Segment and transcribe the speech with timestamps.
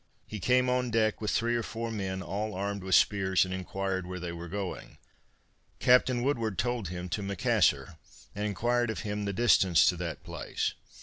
[0.25, 4.07] He came on deck with three or four men all armed with spears, and inquired
[4.07, 4.97] where they were going.
[5.77, 7.99] Captain Woodward told him to Macassar
[8.33, 10.73] and inquired of him the distance to that place.